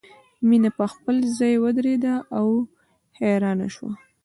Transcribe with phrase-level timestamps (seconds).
[0.47, 2.47] مینه په خپل ځای ودریده او
[3.19, 3.91] حیرانه شوه